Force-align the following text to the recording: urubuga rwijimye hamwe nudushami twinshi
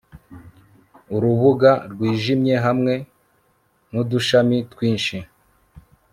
urubuga 1.15 1.71
rwijimye 1.91 2.55
hamwe 2.65 2.93
nudushami 3.91 4.57
twinshi 4.71 5.17